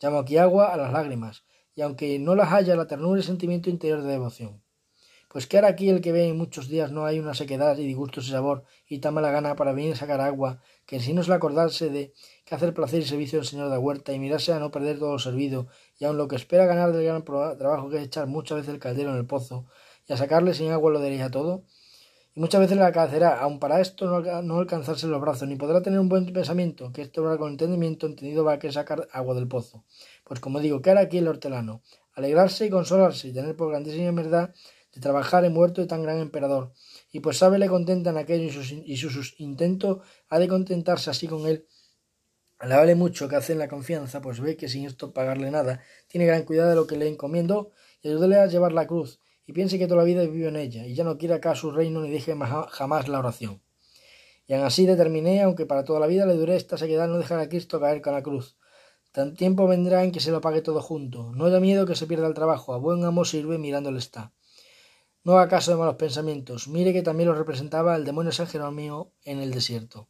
Llamo 0.00 0.18
aquí 0.20 0.38
agua 0.38 0.72
a 0.72 0.76
las 0.76 0.92
lágrimas, 0.92 1.44
y 1.74 1.82
aunque 1.82 2.18
no 2.20 2.36
las 2.36 2.52
haya 2.52 2.76
la 2.76 2.86
ternura 2.86 3.20
y 3.20 3.24
sentimiento 3.24 3.68
interior 3.68 4.00
de 4.02 4.12
devoción. 4.12 4.62
Pues 5.28 5.48
que 5.48 5.58
hará 5.58 5.66
aquí 5.66 5.88
el 5.88 6.00
que 6.00 6.12
ve 6.12 6.28
en 6.28 6.38
muchos 6.38 6.68
días 6.68 6.92
no 6.92 7.04
hay 7.04 7.18
una 7.18 7.34
sequedad 7.34 7.76
y 7.76 7.84
disgustos 7.84 8.28
y 8.28 8.30
sabor 8.30 8.62
y 8.86 9.00
tan 9.00 9.14
mala 9.14 9.32
gana 9.32 9.56
para 9.56 9.72
venir 9.72 9.94
a 9.94 9.96
sacar 9.96 10.20
agua, 10.20 10.62
que 10.86 11.00
si 11.00 11.12
no 11.12 11.22
es 11.22 11.30
acordarse 11.30 11.90
de 11.90 12.12
que 12.44 12.54
hacer 12.54 12.72
placer 12.72 13.00
y 13.00 13.04
servicio 13.04 13.40
del 13.40 13.48
Señor 13.48 13.64
de 13.64 13.72
la 13.72 13.80
huerta 13.80 14.12
y 14.12 14.20
mirarse 14.20 14.52
a 14.52 14.60
no 14.60 14.70
perder 14.70 15.00
todo 15.00 15.10
lo 15.10 15.18
servido, 15.18 15.66
y 15.98 16.04
aun 16.04 16.16
lo 16.16 16.28
que 16.28 16.36
espera 16.36 16.66
ganar 16.66 16.92
del 16.92 17.04
gran 17.04 17.24
trabajo 17.24 17.90
que 17.90 17.96
es 17.96 18.04
echar 18.04 18.28
muchas 18.28 18.58
veces 18.58 18.74
el 18.74 18.78
caldero 18.78 19.10
en 19.10 19.16
el 19.16 19.26
pozo, 19.26 19.66
y 20.06 20.12
a 20.12 20.16
sacarle 20.16 20.54
sin 20.54 20.70
agua 20.70 20.92
lo 20.92 21.00
derecha 21.00 21.28
todo, 21.32 21.64
y 22.36 22.40
muchas 22.40 22.60
veces 22.60 22.76
le 22.76 22.82
alcanzará, 22.82 23.38
aun 23.38 23.60
para 23.60 23.80
esto 23.80 24.06
no, 24.06 24.58
alcanzarse 24.58 25.06
los 25.06 25.20
brazos, 25.20 25.46
ni 25.46 25.54
podrá 25.54 25.82
tener 25.82 26.00
un 26.00 26.08
buen 26.08 26.32
pensamiento, 26.32 26.92
que 26.92 27.02
esto 27.02 27.22
va 27.22 27.38
con 27.38 27.52
entendimiento 27.52 28.06
entendido 28.06 28.42
va 28.42 28.54
a 28.54 28.58
que 28.58 28.72
sacar 28.72 29.08
agua 29.12 29.36
del 29.36 29.46
pozo. 29.46 29.84
Pues 30.24 30.40
como 30.40 30.58
digo, 30.58 30.82
¿qué 30.82 30.90
hará 30.90 31.02
aquí 31.02 31.18
el 31.18 31.28
hortelano? 31.28 31.82
Alegrarse 32.14 32.66
y 32.66 32.70
consolarse, 32.70 33.28
y 33.28 33.32
tener 33.32 33.54
por 33.54 33.70
grandísima 33.70 34.10
verdad 34.10 34.52
de 34.92 35.00
trabajar 35.00 35.44
en 35.44 35.52
muerto 35.52 35.80
de 35.80 35.86
tan 35.86 36.02
gran 36.02 36.18
emperador, 36.18 36.72
y 37.12 37.20
pues 37.20 37.38
sabe 37.38 37.60
le 37.60 37.68
contentan 37.68 38.16
aquello 38.16 38.44
y 38.44 38.50
sus, 38.50 38.72
y 38.72 38.96
sus, 38.96 39.38
intentos 39.38 39.98
ha 40.28 40.40
de 40.40 40.48
contentarse 40.48 41.10
así 41.10 41.28
con 41.28 41.46
él. 41.46 41.68
vale 42.58 42.96
mucho 42.96 43.28
que 43.28 43.36
hace 43.36 43.52
en 43.52 43.60
la 43.60 43.68
confianza, 43.68 44.20
pues 44.20 44.40
ve 44.40 44.56
que 44.56 44.68
sin 44.68 44.86
esto 44.86 45.12
pagarle 45.12 45.52
nada, 45.52 45.82
tiene 46.08 46.26
gran 46.26 46.42
cuidado 46.42 46.70
de 46.70 46.76
lo 46.76 46.88
que 46.88 46.96
le 46.96 47.06
encomiendo 47.06 47.70
y 48.02 48.08
ayúdele 48.08 48.38
a 48.38 48.46
llevar 48.46 48.72
la 48.72 48.88
cruz, 48.88 49.20
y 49.46 49.52
piense 49.52 49.78
que 49.78 49.86
toda 49.86 49.98
la 49.98 50.04
vida 50.04 50.22
vivió 50.22 50.48
en 50.48 50.56
ella, 50.56 50.86
y 50.86 50.94
ya 50.94 51.04
no 51.04 51.18
quiere 51.18 51.34
acá 51.34 51.54
su 51.54 51.70
reino 51.70 52.00
ni 52.00 52.10
deje 52.10 52.34
jamás 52.70 53.08
la 53.08 53.18
oración. 53.18 53.62
Y 54.46 54.54
aun 54.54 54.64
así 54.64 54.84
determiné, 54.86 55.42
aunque 55.42 55.66
para 55.66 55.84
toda 55.84 56.00
la 56.00 56.06
vida 56.06 56.26
le 56.26 56.34
dure 56.34 56.56
esta 56.56 56.76
sequedad, 56.76 57.08
no 57.08 57.18
dejar 57.18 57.40
a 57.40 57.48
Cristo 57.48 57.80
caer 57.80 58.02
con 58.02 58.12
la 58.12 58.22
cruz. 58.22 58.56
Tan 59.12 59.34
tiempo 59.34 59.66
vendrá 59.66 60.04
en 60.04 60.12
que 60.12 60.20
se 60.20 60.30
lo 60.32 60.40
pague 60.40 60.60
todo 60.60 60.82
junto. 60.82 61.32
No 61.32 61.46
haya 61.46 61.60
miedo 61.60 61.86
que 61.86 61.94
se 61.94 62.06
pierda 62.06 62.26
el 62.26 62.34
trabajo, 62.34 62.74
a 62.74 62.78
buen 62.78 63.04
amo 63.04 63.24
sirve 63.24 63.58
mirándole 63.58 63.98
está. 63.98 64.32
No 65.22 65.38
haga 65.38 65.48
caso 65.48 65.70
de 65.70 65.78
malos 65.78 65.96
pensamientos. 65.96 66.68
Mire 66.68 66.92
que 66.92 67.02
también 67.02 67.28
lo 67.28 67.34
representaba 67.34 67.96
el 67.96 68.04
demonio 68.04 68.32
San 68.32 68.46
Jerónimo 68.46 69.12
en 69.24 69.38
el 69.40 69.52
desierto. 69.52 70.08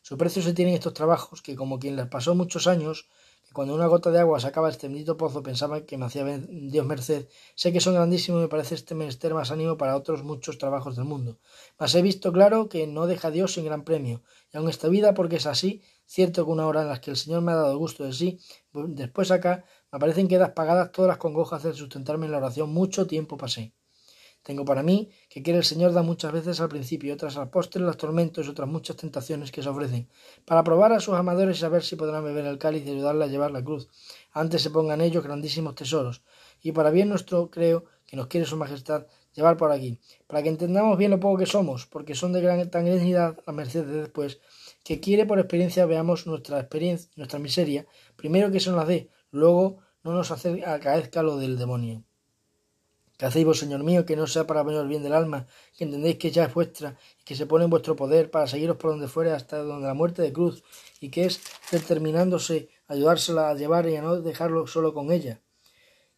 Su 0.00 0.16
precio 0.16 0.40
se 0.40 0.54
tiene 0.54 0.70
en 0.70 0.76
estos 0.76 0.94
trabajos, 0.94 1.42
que 1.42 1.56
como 1.56 1.78
quien 1.78 1.96
les 1.96 2.06
pasó 2.06 2.34
muchos 2.34 2.66
años, 2.66 3.08
cuando 3.54 3.74
una 3.74 3.86
gota 3.86 4.10
de 4.10 4.18
agua 4.18 4.40
sacaba 4.40 4.68
este 4.68 4.88
bendito 4.88 5.16
pozo 5.16 5.42
pensaba 5.42 5.86
que 5.86 5.96
me 5.96 6.06
hacía 6.06 6.24
Dios 6.48 6.84
merced, 6.84 7.28
sé 7.54 7.72
que 7.72 7.80
son 7.80 7.94
grandísimos 7.94 8.40
y 8.40 8.42
me 8.42 8.48
parece 8.48 8.74
este 8.74 8.96
menester 8.96 9.32
más 9.32 9.52
ánimo 9.52 9.78
para 9.78 9.96
otros 9.96 10.24
muchos 10.24 10.58
trabajos 10.58 10.96
del 10.96 11.04
mundo. 11.04 11.38
Mas 11.78 11.94
he 11.94 12.02
visto 12.02 12.32
claro 12.32 12.68
que 12.68 12.86
no 12.88 13.06
deja 13.06 13.30
Dios 13.30 13.54
sin 13.54 13.64
gran 13.64 13.84
premio, 13.84 14.22
y 14.52 14.56
aun 14.56 14.68
esta 14.68 14.88
vida, 14.88 15.14
porque 15.14 15.36
es 15.36 15.46
así, 15.46 15.82
cierto 16.04 16.44
que 16.44 16.50
una 16.50 16.66
hora 16.66 16.82
en 16.82 16.88
la 16.88 17.00
que 17.00 17.12
el 17.12 17.16
Señor 17.16 17.42
me 17.42 17.52
ha 17.52 17.56
dado 17.56 17.78
gusto 17.78 18.04
de 18.04 18.12
sí, 18.12 18.40
después 18.72 19.30
acá 19.30 19.64
me 19.92 19.96
aparecen 19.98 20.26
quedas 20.26 20.50
pagadas 20.50 20.90
todas 20.90 21.08
las 21.08 21.18
congojas 21.18 21.62
de 21.62 21.74
sustentarme 21.74 22.26
en 22.26 22.32
la 22.32 22.38
oración, 22.38 22.70
mucho 22.70 23.06
tiempo 23.06 23.36
pasé. 23.36 23.72
Tengo 24.44 24.66
para 24.66 24.82
mí 24.82 25.08
que 25.30 25.42
quiere 25.42 25.58
el 25.58 25.64
Señor 25.64 25.94
da 25.94 26.02
muchas 26.02 26.30
veces 26.30 26.60
al 26.60 26.68
principio 26.68 27.14
otras 27.14 27.38
al 27.38 27.48
postre 27.48 27.80
los 27.82 27.96
tormentos 27.96 28.46
y 28.46 28.50
otras 28.50 28.68
muchas 28.68 28.96
tentaciones 28.96 29.50
que 29.50 29.62
se 29.62 29.70
ofrecen, 29.70 30.10
para 30.44 30.62
probar 30.62 30.92
a 30.92 31.00
sus 31.00 31.14
amadores 31.14 31.56
y 31.56 31.60
saber 31.60 31.82
si 31.82 31.96
podrán 31.96 32.22
beber 32.24 32.44
el 32.44 32.58
cáliz 32.58 32.86
y 32.86 32.90
ayudarle 32.90 33.24
a 33.24 33.28
llevar 33.28 33.52
la 33.52 33.64
cruz. 33.64 33.88
Antes 34.32 34.60
se 34.60 34.68
pongan 34.68 35.00
ellos 35.00 35.24
grandísimos 35.24 35.74
tesoros. 35.74 36.22
Y 36.62 36.72
para 36.72 36.90
bien 36.90 37.08
nuestro 37.08 37.50
creo 37.50 37.86
que 38.06 38.16
nos 38.16 38.26
quiere 38.26 38.46
su 38.46 38.58
majestad 38.58 39.06
llevar 39.32 39.56
por 39.56 39.72
aquí, 39.72 39.98
para 40.26 40.42
que 40.42 40.50
entendamos 40.50 40.98
bien 40.98 41.10
lo 41.10 41.20
poco 41.20 41.38
que 41.38 41.46
somos, 41.46 41.86
porque 41.86 42.14
son 42.14 42.34
de 42.34 42.42
gran 42.42 42.70
tan 42.70 42.84
dignidad 42.84 43.38
la 43.46 43.52
merced 43.54 43.86
de 43.86 44.02
después, 44.02 44.40
que 44.84 45.00
quiere 45.00 45.24
por 45.24 45.38
experiencia 45.38 45.86
veamos 45.86 46.26
nuestra 46.26 46.60
experiencia, 46.60 47.10
nuestra 47.16 47.38
miseria, 47.38 47.86
primero 48.14 48.50
que 48.52 48.60
se 48.60 48.68
nos 48.68 48.78
la 48.78 48.84
dé, 48.84 49.10
luego 49.30 49.78
no 50.02 50.12
nos 50.12 50.30
acaezca 50.30 51.22
lo 51.22 51.38
del 51.38 51.58
demonio. 51.58 52.04
¿Qué 53.16 53.26
hacéis 53.26 53.46
vos, 53.46 53.60
Señor 53.60 53.84
mío, 53.84 54.04
que 54.04 54.16
no 54.16 54.26
sea 54.26 54.44
para 54.44 54.62
el 54.62 54.88
bien 54.88 55.04
del 55.04 55.12
alma, 55.12 55.46
que 55.76 55.84
entendéis 55.84 56.18
que 56.18 56.32
ya 56.32 56.46
es 56.46 56.54
vuestra 56.54 56.98
y 57.20 57.24
que 57.24 57.36
se 57.36 57.46
pone 57.46 57.64
en 57.64 57.70
vuestro 57.70 57.94
poder 57.94 58.28
para 58.28 58.48
seguiros 58.48 58.76
por 58.76 58.90
donde 58.90 59.06
fuere 59.06 59.30
hasta 59.30 59.58
donde 59.58 59.86
la 59.86 59.94
muerte 59.94 60.20
de 60.20 60.32
cruz, 60.32 60.64
y 61.00 61.10
que 61.10 61.26
es 61.26 61.40
determinándose 61.70 62.68
ayudársela 62.88 63.50
a 63.50 63.54
llevar 63.54 63.88
y 63.88 63.94
a 63.94 64.02
no 64.02 64.20
dejarlo 64.20 64.66
solo 64.66 64.92
con 64.94 65.12
ella? 65.12 65.40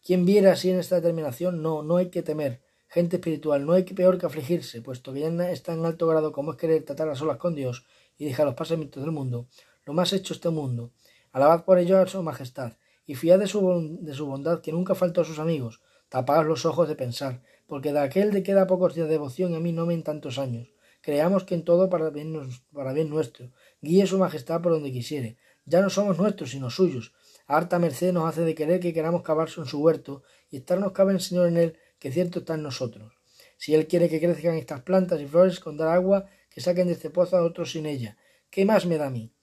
Quien 0.03 0.25
viera 0.25 0.53
así 0.53 0.71
en 0.71 0.79
esta 0.79 0.95
determinación, 0.95 1.61
no, 1.61 1.83
no 1.83 1.97
hay 1.97 2.09
que 2.09 2.23
temer. 2.23 2.61
Gente 2.87 3.17
espiritual, 3.17 3.65
no 3.65 3.73
hay 3.73 3.83
que 3.83 3.93
peor 3.93 4.17
que 4.17 4.25
afligirse, 4.25 4.81
puesto 4.81 5.13
que 5.13 5.19
ya 5.19 5.51
está 5.51 5.73
en 5.73 5.85
alto 5.85 6.07
grado 6.07 6.31
como 6.31 6.53
es 6.53 6.57
querer 6.57 6.83
tratar 6.83 7.09
a 7.09 7.15
solas 7.15 7.37
con 7.37 7.53
Dios 7.53 7.85
y 8.17 8.25
dejar 8.25 8.47
los 8.47 8.55
pasamientos 8.55 9.03
del 9.03 9.11
mundo, 9.11 9.47
lo 9.85 9.93
más 9.93 10.13
hecho 10.13 10.33
este 10.33 10.49
mundo. 10.49 10.93
Alabad 11.31 11.63
por 11.63 11.77
ello 11.77 11.99
a 11.99 12.07
su 12.07 12.23
majestad, 12.23 12.73
y 13.05 13.13
fiad 13.13 13.37
de 13.37 13.47
su, 13.47 13.97
de 14.01 14.13
su 14.15 14.25
bondad 14.25 14.61
que 14.61 14.71
nunca 14.71 14.95
faltó 14.95 15.21
a 15.21 15.25
sus 15.25 15.37
amigos, 15.37 15.81
Tapaos 16.09 16.45
los 16.45 16.65
ojos 16.65 16.87
de 16.87 16.95
pensar, 16.95 17.41
porque 17.65 17.91
de 17.91 17.99
aquel 17.99 18.31
de 18.31 18.43
queda 18.43 18.67
pocos 18.67 18.95
días 18.95 19.07
de 19.07 19.13
devoción 19.13 19.55
a 19.55 19.59
mí 19.59 19.73
no 19.73 19.89
en 19.91 20.03
tantos 20.03 20.37
años. 20.37 20.69
Creamos 21.01 21.43
que 21.43 21.55
en 21.55 21.63
todo 21.63 21.89
para 21.89 22.09
bien, 22.09 22.49
para 22.73 22.93
bien 22.93 23.09
nuestro. 23.09 23.51
Guíe 23.81 24.07
su 24.07 24.17
majestad 24.17 24.61
por 24.61 24.71
donde 24.71 24.91
quisiere. 24.91 25.37
Ya 25.65 25.81
no 25.81 25.89
somos 25.89 26.17
nuestros, 26.17 26.51
sino 26.51 26.69
suyos. 26.69 27.13
harta 27.45 27.79
merced 27.79 28.13
nos 28.13 28.27
hace 28.27 28.41
de 28.41 28.55
querer 28.55 28.79
que 28.79 28.93
queramos 28.93 29.21
cavarse 29.21 29.59
en 29.59 29.67
su 29.67 29.79
huerto, 29.79 30.23
y 30.49 30.57
estarnos 30.57 30.91
cabe 30.93 31.13
el 31.13 31.19
Señor 31.19 31.47
en 31.47 31.57
él, 31.57 31.77
que 31.99 32.11
cierto 32.11 32.39
está 32.39 32.55
en 32.55 32.63
nosotros. 32.63 33.13
Si 33.57 33.73
él 33.73 33.87
quiere 33.87 34.09
que 34.09 34.19
crezcan 34.19 34.55
estas 34.55 34.81
plantas 34.81 35.19
y 35.19 35.25
flores 35.25 35.59
con 35.59 35.77
dar 35.77 35.89
agua, 35.89 36.25
que 36.49 36.61
saquen 36.61 36.87
de 36.87 36.93
este 36.93 37.09
pozo 37.09 37.37
a 37.37 37.43
otros 37.43 37.71
sin 37.71 37.85
ella. 37.85 38.17
¿Qué 38.49 38.65
más 38.65 38.85
me 38.85 38.97
da 38.97 39.07
a 39.07 39.09
mí? 39.09 39.33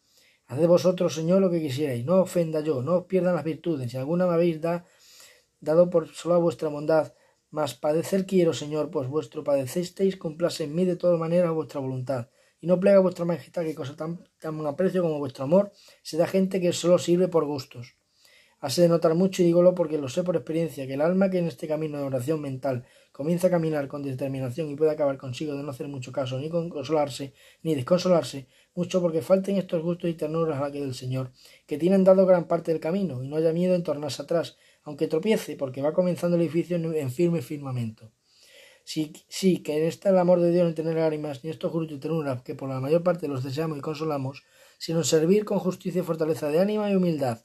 Haced 0.47 0.67
vosotros, 0.67 1.15
Señor, 1.15 1.41
lo 1.41 1.51
que 1.51 1.61
quisierais, 1.61 2.05
no 2.05 2.21
ofenda 2.21 2.61
yo, 2.61 2.83
no 2.83 2.97
os 2.97 3.05
pierdan 3.07 3.35
las 3.35 3.45
virtudes, 3.45 3.91
si 3.91 3.97
alguna 3.97 4.27
me 4.27 4.35
habéis 4.35 4.61
dado 5.65 5.91
por 5.91 6.09
sola 6.09 6.37
vuestra 6.37 6.69
bondad, 6.69 7.15
mas 7.51 7.75
padecer 7.75 8.27
quiero, 8.27 8.53
Señor, 8.53 8.91
pues 8.91 9.09
vuestro 9.09 9.45
padecisteis, 9.45 10.17
cumplase 10.17 10.65
en 10.65 10.75
mí 10.75 10.85
de 10.85 10.97
todas 10.97 11.19
maneras 11.19 11.53
vuestra 11.53 11.81
voluntad, 11.81 12.29
y 12.61 12.67
no 12.67 12.81
plega 12.81 12.99
vuestra 12.99 13.25
majestad 13.25 13.63
que 13.63 13.75
cosa 13.75 13.97
tan, 13.97 14.25
tan 14.41 14.55
aprecio 14.67 15.03
como 15.03 15.19
vuestro 15.19 15.45
amor 15.45 15.73
se 16.03 16.17
da 16.17 16.27
gente 16.27 16.61
que 16.61 16.73
solo 16.73 16.99
sirve 16.99 17.29
por 17.29 17.45
gustos. 17.45 17.97
Hace 18.61 18.81
de 18.81 18.89
notar 18.89 19.15
mucho 19.15 19.43
y 19.43 19.45
dígolo 19.45 19.75
porque 19.75 19.99
lo 19.99 20.09
sé 20.09 20.25
por 20.25 20.37
experiencia, 20.37 20.87
que 20.87 20.95
el 20.95 21.03
alma 21.03 21.29
que 21.29 21.39
en 21.39 21.47
este 21.47 21.69
camino 21.69 21.99
de 21.99 22.05
oración 22.05 22.41
mental 22.41 22.87
comienza 23.13 23.49
a 23.49 23.51
caminar 23.51 23.89
con 23.89 24.03
determinación 24.03 24.71
y 24.71 24.75
puede 24.75 24.93
acabar 24.93 25.19
consigo 25.19 25.55
de 25.55 25.63
no 25.63 25.71
hacer 25.71 25.87
mucho 25.87 26.13
caso, 26.13 26.39
ni 26.39 26.49
consolarse, 26.49 27.35
ni 27.63 27.75
desconsolarse, 27.75 28.49
mucho 28.75 29.01
porque 29.01 29.23
falten 29.23 29.57
estos 29.57 29.83
gustos 29.83 30.11
y 30.11 30.15
ternuras 30.15 30.59
a 30.59 30.63
la 30.63 30.73
que 30.73 30.81
del 30.81 30.95
Señor, 30.95 31.33
que 31.67 31.79
tienen 31.79 32.05
dado 32.05 32.27
gran 32.27 32.47
parte 32.47 32.73
del 32.73 32.81
camino, 32.81 33.23
y 33.23 33.29
no 33.29 33.37
haya 33.37 33.53
miedo 33.53 33.75
en 33.75 33.83
tornarse 33.83 34.23
atrás, 34.23 34.57
aunque 34.83 35.09
tropiece, 35.09 35.57
porque 35.57 35.83
va 35.83 35.93
comenzando 35.93 36.37
el 36.37 36.43
edificio 36.43 36.77
en 36.77 37.11
firme 37.11 37.43
firmamento. 37.43 38.13
Sí, 38.85 39.13
sí, 39.29 39.63
que 39.63 39.79
en 39.79 39.85
está 39.85 40.11
el 40.11 40.19
amor 40.19 40.41
de 40.41 40.51
Dios 40.51 40.69
en 40.69 40.75
tener 40.75 40.97
lágrimas, 40.97 41.43
ni 41.43 41.51
estos 41.51 41.73
gustos 41.73 41.97
y 41.97 42.01
ternuras, 42.01 42.43
que 42.43 42.55
por 42.55 42.69
la 42.69 42.81
mayor 42.81 43.03
parte 43.03 43.29
los 43.29 43.43
deseamos 43.43 43.79
y 43.79 43.81
consolamos, 43.81 44.43
sino 44.79 45.05
servir 45.05 45.45
con 45.45 45.59
justicia 45.59 46.01
y 46.01 46.05
fortaleza 46.05 46.49
de 46.49 46.61
ánima 46.61 46.91
y 46.91 46.97
humildad, 46.97 47.41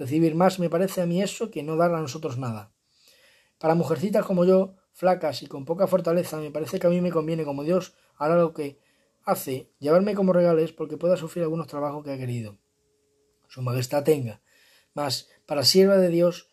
Recibir 0.00 0.34
más 0.34 0.58
me 0.58 0.70
parece 0.70 1.02
a 1.02 1.06
mí 1.06 1.20
eso 1.20 1.50
que 1.50 1.62
no 1.62 1.76
dar 1.76 1.94
a 1.94 2.00
nosotros 2.00 2.38
nada. 2.38 2.72
Para 3.58 3.74
mujercitas 3.74 4.24
como 4.24 4.46
yo, 4.46 4.76
flacas 4.94 5.42
y 5.42 5.46
con 5.46 5.66
poca 5.66 5.86
fortaleza, 5.86 6.38
me 6.38 6.50
parece 6.50 6.80
que 6.80 6.86
a 6.86 6.90
mí 6.90 7.02
me 7.02 7.10
conviene, 7.10 7.44
como 7.44 7.64
Dios 7.64 7.92
hará 8.16 8.36
lo 8.36 8.54
que 8.54 8.78
hace, 9.24 9.70
llevarme 9.78 10.14
como 10.14 10.32
regales 10.32 10.72
porque 10.72 10.96
pueda 10.96 11.16
sufrir 11.16 11.44
algunos 11.44 11.66
trabajos 11.66 12.04
que 12.04 12.12
ha 12.12 12.18
querido. 12.18 12.58
Su 13.48 13.62
Majestad 13.62 14.04
tenga. 14.04 14.42
Mas, 14.94 15.28
para 15.46 15.64
sierva 15.64 15.96
de 15.96 16.08
Dios, 16.08 16.50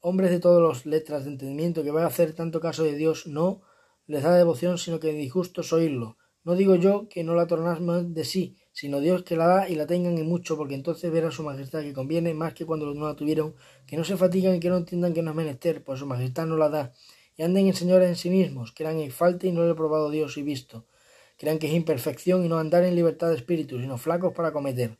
hombres 0.00 0.30
de 0.30 0.40
todas 0.40 0.62
las 0.62 0.86
letras 0.86 1.24
de 1.24 1.30
entendimiento 1.30 1.82
que 1.82 1.90
van 1.90 2.04
a 2.04 2.08
hacer 2.08 2.34
tanto 2.34 2.60
caso 2.60 2.84
de 2.84 2.96
Dios, 2.96 3.26
no 3.26 3.62
les 4.06 4.22
da 4.22 4.34
devoción, 4.36 4.78
sino 4.78 5.00
que 5.00 5.12
disgusto 5.12 5.62
es 5.62 5.72
oírlo. 5.72 6.18
No 6.44 6.56
digo 6.56 6.74
yo 6.74 7.08
que 7.08 7.24
no 7.24 7.34
la 7.34 7.46
tornasme 7.46 8.04
de 8.04 8.24
sí, 8.24 8.58
sino 8.70 9.00
Dios 9.00 9.22
que 9.22 9.36
la 9.36 9.46
da 9.46 9.68
y 9.68 9.76
la 9.76 9.86
tengan 9.86 10.18
en 10.18 10.28
mucho, 10.28 10.56
porque 10.58 10.74
entonces 10.74 11.10
verá 11.10 11.30
su 11.30 11.42
majestad 11.42 11.80
que 11.82 11.94
conviene 11.94 12.34
más 12.34 12.52
que 12.52 12.66
cuando 12.66 12.92
no 12.92 13.06
la 13.06 13.16
tuvieron, 13.16 13.54
que 13.86 13.96
no 13.96 14.04
se 14.04 14.16
fatigan 14.16 14.56
y 14.56 14.60
que 14.60 14.68
no 14.68 14.76
entiendan 14.76 15.14
que 15.14 15.22
no 15.22 15.30
es 15.30 15.36
menester, 15.36 15.82
pues 15.82 16.00
su 16.00 16.06
majestad 16.06 16.46
no 16.46 16.56
la 16.58 16.68
da, 16.68 16.92
y 17.36 17.44
anden 17.44 17.66
en 17.68 17.74
señores 17.74 18.08
en 18.08 18.16
sí 18.16 18.30
mismos, 18.30 18.72
crean 18.72 18.98
en 18.98 19.10
falta 19.10 19.46
y 19.46 19.52
no 19.52 19.64
le 19.64 19.70
he 19.70 19.74
probado 19.74 20.10
Dios 20.10 20.36
y 20.36 20.42
visto, 20.42 20.84
crean 21.36 21.58
que 21.58 21.66
es 21.66 21.72
imperfección 21.72 22.44
y 22.44 22.48
no 22.48 22.58
andar 22.58 22.84
en 22.84 22.94
libertad 22.94 23.28
de 23.28 23.36
espíritu, 23.36 23.80
sino 23.80 23.98
flacos 23.98 24.32
para 24.32 24.52
cometer. 24.52 24.98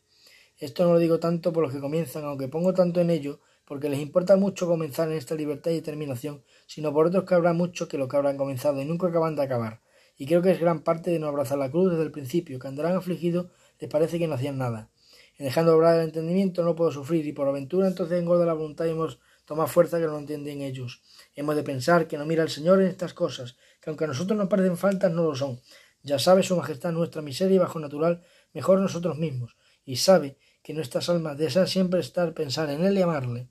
Esto 0.59 0.85
no 0.85 0.93
lo 0.93 0.99
digo 0.99 1.19
tanto 1.19 1.53
por 1.53 1.65
los 1.65 1.73
que 1.73 1.81
comienzan, 1.81 2.25
aunque 2.25 2.49
pongo 2.49 2.75
tanto 2.75 3.01
en 3.01 3.11
ello, 3.11 3.41
porque 3.65 3.89
les 3.89 4.01
importa 4.01 4.37
mucho 4.37 4.67
comenzar 4.67 5.11
en 5.11 5.17
esta 5.17 5.35
libertad 5.35 5.71
y 5.71 5.75
determinación, 5.75 6.45
sino 6.67 6.93
por 6.93 7.07
otros 7.07 7.25
que 7.25 7.35
habrá 7.35 7.53
mucho 7.53 7.89
que 7.89 7.99
lo 7.99 8.09
que 8.09 8.17
habrán 8.17 8.37
comenzado 8.37 8.81
y 8.81 8.85
nunca 8.85 9.09
acaban 9.09 9.37
de 9.37 9.43
acabar. 9.43 9.81
Y 10.17 10.27
creo 10.27 10.43
que 10.43 10.53
es 10.53 10.61
gran 10.61 10.81
parte 10.81 11.11
de 11.11 11.19
no 11.19 11.27
abrazar 11.27 11.59
la 11.59 11.71
cruz 11.71 11.91
desde 11.91 12.05
el 12.05 12.13
principio, 12.13 12.59
que 12.59 12.69
andarán 12.69 12.97
afligidos 12.97 13.47
les 13.81 13.91
parece 13.91 14.19
que 14.19 14.29
no 14.29 14.35
hacían 14.35 14.59
nada. 14.59 14.91
En 15.37 15.47
dejando 15.47 15.75
obrar 15.75 15.97
el 15.97 16.05
entendimiento 16.05 16.63
no 16.63 16.77
puedo 16.77 16.93
sufrir, 16.93 17.27
y 17.27 17.33
por 17.33 17.49
aventura 17.49 17.89
entonces 17.89 18.21
engorda 18.21 18.47
la 18.47 18.53
voluntad 18.53 18.85
y 18.85 18.91
hemos 18.91 19.19
tomado 19.45 19.69
fuerza 19.69 19.99
que 19.99 20.07
no 20.07 20.19
entienden 20.19 20.63
ellos. 20.63 21.03
Hemos 21.35 21.57
de 21.57 21.65
pensar 21.65 22.07
que 22.07 22.17
no 22.17 22.25
mira 22.25 22.45
el 22.45 22.51
Señor 22.51 22.81
en 22.81 22.87
estas 22.87 23.15
cosas, 23.15 23.57
que 23.81 23.91
aunque 23.91 24.05
a 24.05 24.09
nosotros 24.09 24.39
nos 24.39 24.49
parecen 24.49 24.77
faltas, 24.77 25.11
no 25.11 25.25
lo 25.25 25.35
son. 25.35 25.61
Ya 26.05 26.21
sabe 26.21 26.45
su 26.45 26.57
majestad 26.57 26.93
nuestra 26.93 27.21
miseria 27.21 27.57
y 27.57 27.59
bajo 27.59 27.81
natural, 27.81 28.23
mejor 28.53 28.79
nosotros 28.79 29.19
mismos, 29.19 29.57
y 29.85 29.97
sabe 29.97 30.39
que 30.63 30.73
nuestras 30.73 31.09
almas 31.09 31.37
desean 31.37 31.67
siempre 31.67 31.99
estar, 31.99 32.33
pensar 32.33 32.71
en 32.71 32.85
Él 32.85 32.97
y 32.97 33.03
amarle. 33.03 33.49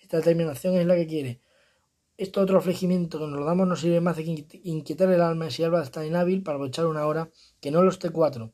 Esta 0.00 0.16
determinación 0.16 0.74
es 0.74 0.86
la 0.86 0.96
que 0.96 1.06
quiere. 1.06 1.40
Este 2.16 2.40
otro 2.40 2.58
afligimiento 2.58 3.20
que 3.20 3.26
nos 3.26 3.38
lo 3.38 3.44
damos 3.44 3.68
no 3.68 3.76
sirve 3.76 4.00
más 4.00 4.16
de 4.16 4.24
inquietar 4.64 5.12
el 5.12 5.20
alma 5.20 5.48
si 5.50 5.62
Alba 5.62 5.82
está 5.82 6.04
inhábil 6.04 6.42
para 6.42 6.58
luchar 6.58 6.86
una 6.86 7.06
hora, 7.06 7.30
que 7.60 7.70
no 7.70 7.82
los 7.82 7.94
esté 7.94 8.10
cuatro 8.10 8.52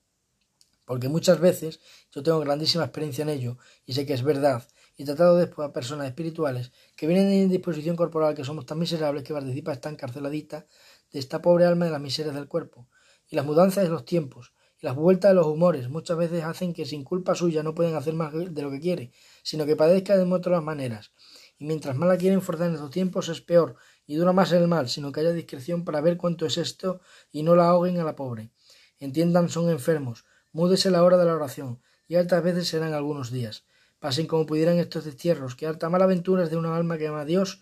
porque 0.86 1.08
muchas 1.08 1.38
veces 1.40 1.80
yo 2.12 2.22
tengo 2.22 2.40
grandísima 2.40 2.84
experiencia 2.84 3.22
en 3.22 3.28
ello 3.28 3.58
y 3.84 3.92
sé 3.92 4.06
que 4.06 4.14
es 4.14 4.22
verdad, 4.22 4.62
y 4.96 5.04
tratado 5.04 5.36
después 5.36 5.68
a 5.68 5.72
personas 5.72 6.06
espirituales 6.06 6.72
que 6.94 7.06
vienen 7.06 7.28
en 7.30 7.50
disposición 7.50 7.96
corporal 7.96 8.34
que 8.34 8.44
somos 8.44 8.64
tan 8.64 8.78
miserables 8.78 9.24
que 9.24 9.34
participa 9.34 9.72
esta 9.72 9.90
encarceladita 9.90 10.66
de 11.12 11.18
esta 11.18 11.42
pobre 11.42 11.66
alma 11.66 11.84
de 11.84 11.90
las 11.90 12.00
miserias 12.00 12.34
del 12.34 12.48
cuerpo, 12.48 12.88
y 13.28 13.36
las 13.36 13.44
mudanzas 13.44 13.84
de 13.84 13.90
los 13.90 14.04
tiempos, 14.04 14.52
y 14.80 14.86
las 14.86 14.94
vueltas 14.94 15.30
de 15.30 15.34
los 15.34 15.46
humores 15.46 15.88
muchas 15.88 16.16
veces 16.16 16.44
hacen 16.44 16.72
que 16.72 16.84
sin 16.84 17.04
culpa 17.04 17.34
suya 17.34 17.62
no 17.62 17.74
pueden 17.74 17.94
hacer 17.94 18.14
más 18.14 18.32
de 18.32 18.62
lo 18.62 18.70
que 18.70 18.80
quiere, 18.80 19.12
sino 19.42 19.66
que 19.66 19.76
padezca 19.76 20.16
de 20.16 20.30
otras 20.32 20.62
maneras, 20.62 21.12
y 21.58 21.64
mientras 21.64 21.96
más 21.96 22.08
la 22.08 22.18
quieren 22.18 22.42
forzar 22.42 22.68
en 22.68 22.74
estos 22.74 22.90
tiempos 22.90 23.28
es 23.28 23.40
peor, 23.40 23.76
y 24.06 24.16
dura 24.16 24.32
más 24.32 24.52
el 24.52 24.68
mal, 24.68 24.88
sino 24.88 25.12
que 25.12 25.20
haya 25.20 25.32
discreción 25.32 25.84
para 25.84 26.00
ver 26.00 26.16
cuánto 26.16 26.46
es 26.46 26.58
esto 26.58 27.00
y 27.32 27.42
no 27.42 27.56
la 27.56 27.68
ahoguen 27.68 27.98
a 27.98 28.04
la 28.04 28.14
pobre. 28.14 28.50
Entiendan, 28.98 29.48
son 29.48 29.68
enfermos, 29.70 30.24
Múdese 30.56 30.90
la 30.90 31.02
hora 31.02 31.18
de 31.18 31.26
la 31.26 31.34
oración, 31.34 31.82
y 32.08 32.14
altas 32.14 32.42
veces 32.42 32.66
serán 32.66 32.94
algunos 32.94 33.30
días. 33.30 33.66
Pasen 33.98 34.26
como 34.26 34.46
pudieran 34.46 34.78
estos 34.78 35.04
destierros, 35.04 35.54
que 35.54 35.66
harta 35.66 35.90
mala 35.90 36.04
aventura 36.04 36.44
es 36.44 36.50
de 36.50 36.56
una 36.56 36.74
alma 36.74 36.96
que 36.96 37.08
ama 37.08 37.20
a 37.20 37.24
Dios, 37.26 37.60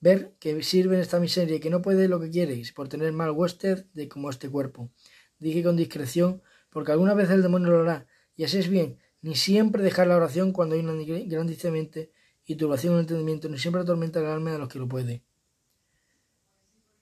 ver 0.00 0.32
que 0.40 0.62
sirve 0.62 0.96
en 0.96 1.02
esta 1.02 1.20
miseria 1.20 1.56
y 1.56 1.60
que 1.60 1.70
no 1.70 1.82
puede 1.82 2.08
lo 2.08 2.20
que 2.20 2.30
queréis, 2.30 2.72
por 2.72 2.88
tener 2.88 3.12
mal 3.12 3.30
huésped 3.30 3.84
de 3.92 4.08
como 4.08 4.30
este 4.30 4.48
cuerpo. 4.48 4.90
Dije 5.38 5.62
con 5.62 5.76
discreción, 5.76 6.42
porque 6.70 6.92
alguna 6.92 7.14
vez 7.14 7.30
el 7.30 7.42
demonio 7.42 7.70
lo 7.70 7.80
hará, 7.80 8.06
y 8.36 8.44
así 8.44 8.58
es 8.58 8.68
bien, 8.68 8.98
ni 9.22 9.36
siempre 9.36 9.82
dejar 9.82 10.06
la 10.06 10.16
oración 10.16 10.52
cuando 10.52 10.74
hay 10.74 10.80
una 10.80 10.94
grandísimamente 11.26 12.10
y 12.46 12.56
turbación 12.56 12.94
en 12.94 12.98
el 12.98 13.02
entendimiento, 13.02 13.48
ni 13.48 13.58
siempre 13.58 13.82
atormenta 13.82 14.20
el 14.20 14.26
alma 14.26 14.52
de 14.52 14.58
los 14.58 14.68
que 14.68 14.78
lo 14.78 14.88
puede. 14.88 15.22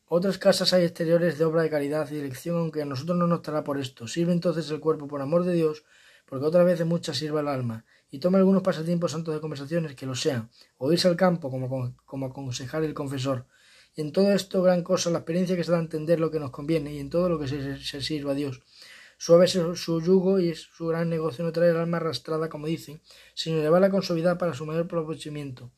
Otras 0.07 0.39
casas 0.39 0.73
hay 0.73 0.85
exteriores 0.85 1.39
de 1.39 1.45
obra 1.45 1.63
de 1.63 1.71
caridad 1.71 2.11
y 2.11 2.15
dirección, 2.15 2.57
aunque 2.57 2.83
a 2.83 2.87
nosotros 2.87 3.17
no 3.17 3.27
nos 3.27 3.41
estará 3.41 3.63
por 3.63 3.79
esto. 3.79 4.09
Sirve 4.09 4.33
entonces 4.33 4.71
el 4.71 4.81
cuerpo 4.81 5.07
por 5.07 5.21
amor 5.21 5.45
de 5.45 5.53
Dios, 5.53 5.85
porque 6.27 6.47
otras 6.47 6.65
veces 6.65 6.87
muchas 6.87 7.19
sirva 7.19 7.41
el 7.41 7.49
alma, 7.49 7.85
y 8.11 8.19
toma 8.19 8.39
algunos 8.39 8.63
pasatiempos 8.63 9.13
santos 9.13 9.35
de 9.35 9.41
conversaciones 9.41 9.95
que 9.95 10.07
lo 10.07 10.15
sean, 10.15 10.51
o 10.79 10.93
irse 10.93 11.09
al 11.09 11.17
campo, 11.17 11.51
como, 11.51 11.95
como 12.05 12.27
aconsejar 12.27 12.85
el 12.85 12.95
confesor. 12.95 13.47
Y 13.95 14.01
en 14.01 14.13
todo 14.13 14.33
esto, 14.33 14.63
gran 14.63 14.83
cosa, 14.83 15.11
la 15.11 15.19
experiencia 15.19 15.57
que 15.57 15.65
se 15.65 15.73
da 15.73 15.79
a 15.79 15.81
entender 15.81 16.21
lo 16.21 16.31
que 16.31 16.41
nos 16.41 16.51
conviene, 16.51 16.95
y 16.95 16.99
en 17.01 17.11
todo 17.11 17.29
lo 17.29 17.39
que 17.39 17.49
se, 17.49 18.01
sirva 18.01 18.33
a 18.33 18.35
Dios. 18.35 18.63
Suave 19.19 19.47
es 19.47 19.53
su 19.53 20.01
yugo 20.01 20.39
y 20.39 20.51
es 20.51 20.61
su 20.61 20.87
gran 20.87 21.09
negocio 21.09 21.45
no 21.45 21.51
traer 21.51 21.73
el 21.73 21.81
alma 21.81 21.97
arrastrada, 21.97 22.49
como 22.49 22.69
dicen, 22.69 23.01
sino 23.35 23.61
llevarla 23.61 23.91
con 23.91 24.03
suavidad 24.03 24.39
para 24.39 24.55
su 24.55 24.65
mayor 24.65 24.85
aprovechamiento. 24.85 25.73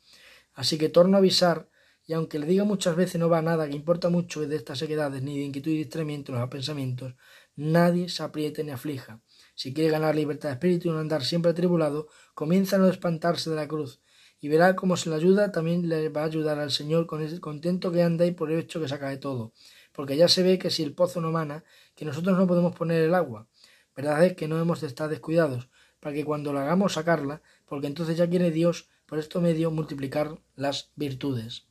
Así 0.53 0.77
que 0.77 0.91
torno 0.91 1.17
a 1.17 1.21
avisar 1.21 1.71
y 2.07 2.13
aunque 2.13 2.39
le 2.39 2.47
diga 2.47 2.65
muchas 2.65 2.97
veces 2.97 3.21
no 3.21 3.29
va 3.29 3.39
a 3.39 3.43
nada 3.43 3.69
que 3.69 3.77
importa 3.77 4.09
mucho 4.09 4.47
de 4.47 4.57
estas 4.57 4.81
sequedades 4.81 5.23
ni 5.23 5.39
de 5.39 5.45
inquietud 5.45 5.71
y 5.71 5.79
distraimiento 5.79 6.33
en 6.33 6.41
los 6.41 6.51
pensamientos, 6.51 7.15
nadie 7.55 8.09
se 8.09 8.23
apriete 8.23 8.65
ni 8.65 8.73
aflija. 8.73 9.21
Si 9.61 9.75
quiere 9.75 9.91
ganar 9.91 10.15
libertad 10.15 10.49
de 10.49 10.53
espíritu 10.55 10.89
y 10.89 10.91
no 10.91 11.01
andar 11.01 11.23
siempre 11.23 11.51
atribulado, 11.51 12.09
comienza 12.33 12.77
a 12.77 12.79
no 12.79 12.89
espantarse 12.89 13.51
de 13.51 13.57
la 13.57 13.69
cruz, 13.69 14.01
y 14.41 14.49
verá 14.49 14.75
cómo 14.75 14.97
se 14.97 15.11
le 15.11 15.17
ayuda, 15.17 15.53
también 15.53 15.87
le 15.87 16.09
va 16.09 16.23
a 16.23 16.25
ayudar 16.25 16.59
al 16.59 16.71
Señor 16.71 17.07
con 17.07 17.21
el 17.21 17.41
contento 17.41 17.93
que 17.93 18.03
anda 18.03 18.25
y 18.25 18.31
por 18.31 18.51
el 18.51 18.59
hecho 18.59 18.81
que 18.81 18.89
saca 18.89 19.11
de 19.11 19.19
todo, 19.19 19.53
porque 19.93 20.17
ya 20.17 20.29
se 20.29 20.43
ve 20.43 20.59
que 20.59 20.71
si 20.71 20.83
el 20.83 20.95
pozo 20.95 21.21
no 21.21 21.31
mana, 21.31 21.63
que 21.95 22.07
nosotros 22.07 22.39
no 22.39 22.47
podemos 22.47 22.75
poner 22.75 23.03
el 23.03 23.15
agua. 23.15 23.49
Verdad 23.95 24.25
es 24.25 24.33
que 24.35 24.49
no 24.49 24.59
hemos 24.59 24.81
de 24.81 24.87
estar 24.87 25.11
descuidados, 25.11 25.69
para 26.01 26.15
que 26.15 26.25
cuando 26.25 26.55
la 26.55 26.63
hagamos 26.63 26.95
sacarla, 26.95 27.43
porque 27.67 27.87
entonces 27.87 28.17
ya 28.17 28.31
quiere 28.31 28.51
Dios 28.51 28.89
por 29.05 29.19
esto 29.19 29.43
medio 29.43 29.71
multiplicar 29.71 30.39
las 30.57 30.91
virtudes. 30.97 31.70